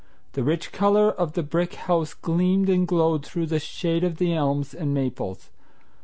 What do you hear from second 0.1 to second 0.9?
The rich